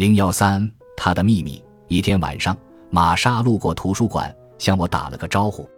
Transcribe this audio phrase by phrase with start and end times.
[0.00, 1.62] 零幺三，他的秘密。
[1.86, 2.56] 一天晚上，
[2.88, 5.68] 玛莎路过图书馆，向我打了个招呼。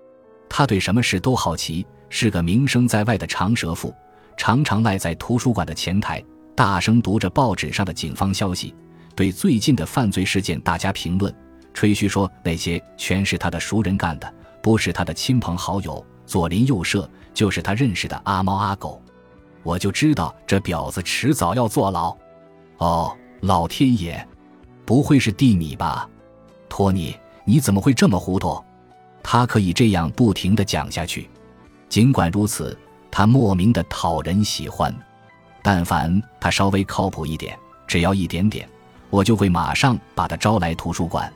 [0.48, 3.92] 他对什么事都好奇，是个名声在外的长舌妇，
[4.36, 6.24] 常常赖在图书馆的前台，
[6.54, 8.72] 大声读着报纸上的警方消息，
[9.16, 11.34] 对最近的犯罪事件大加评论，
[11.74, 19.02] 吹嘘说那些全是他的熟人干的，不是他的亲朋好友，左邻右舍就是他认识的阿猫阿狗。
[19.64, 22.16] 我就知道这婊子迟早要坐牢。
[22.78, 24.24] 哦，老天爷，
[24.84, 26.08] 不会是蒂米吧？
[26.68, 27.12] 托尼，
[27.44, 28.62] 你怎么会这么糊涂？
[29.20, 31.28] 他可以这样不停的讲下去。
[31.88, 32.78] 尽管如此，
[33.10, 34.94] 他莫名的讨人喜欢。
[35.60, 38.68] 但凡他稍微靠谱一点，只要一点点，
[39.10, 41.32] 我就会马上把他招来图书馆。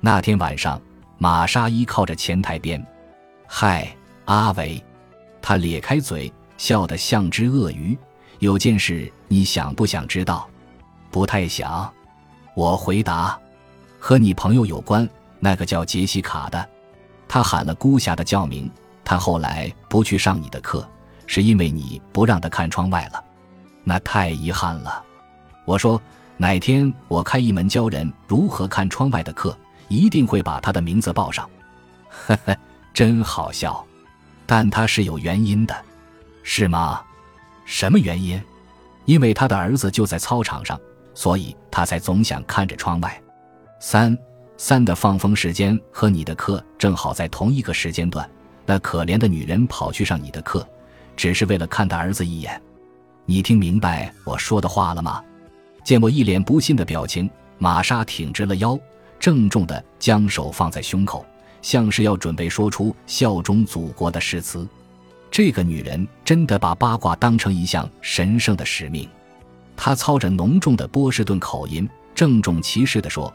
[0.00, 0.78] 那天晚上，
[1.16, 2.86] 玛莎依靠着前台边，
[3.46, 3.90] 嗨，
[4.26, 4.84] 阿伟，
[5.40, 6.30] 他咧开嘴。
[6.58, 7.96] 笑得像只鳄鱼。
[8.40, 10.46] 有件事你想不想知道？
[11.18, 11.92] 不太想。
[12.54, 13.36] 我回答
[13.98, 15.06] ：“和你朋友有关。
[15.40, 16.68] 那个叫杰西卡的，
[17.26, 18.70] 他喊了孤侠的叫名。
[19.04, 20.88] 他后来不去上你的课，
[21.26, 23.20] 是因为你不让他看窗外了。
[23.82, 25.02] 那太遗憾了。”
[25.66, 26.00] 我说
[26.38, 31.50] ：“哪天我开一门教人如何看窗外的课，一定会把他的名字报上。”
[32.28, 32.56] 呵呵，
[32.94, 33.84] 真好笑。
[34.46, 35.74] 但他是有原因的。
[36.44, 37.02] 是吗？
[37.64, 38.40] 什么原因？
[39.04, 40.78] 因为他的儿子就在操场上，
[41.18, 43.20] 所以他才总想看着窗外。
[43.80, 44.16] 三
[44.56, 48.28] 三的放风时间和你的课正好在同一个时间段。
[48.64, 50.64] 那可怜的女人跑去上你的课，
[51.16, 52.62] 只是为了看他儿子一眼。
[53.26, 55.20] 你听明白我说的话了吗？
[55.82, 58.78] 见我一脸不信的表情，玛莎挺直了腰，
[59.18, 61.26] 郑重地将手放在胸口，
[61.62, 64.68] 像是要准备说出效忠祖国的誓词。
[65.32, 69.08] 这个女人真的把八卦当成一项神圣的使命。
[69.80, 73.32] 他操着浓重的波士顿口音，郑重其事地说：“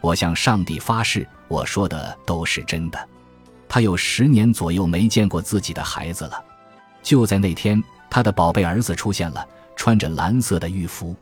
[0.00, 2.98] 我向上帝发誓，我说的都是真的。”
[3.68, 6.42] 他有十年左右没见过自己的孩子了。
[7.02, 7.80] 就在那天，
[8.10, 11.14] 他的宝贝儿子出现了，穿着蓝色的浴服。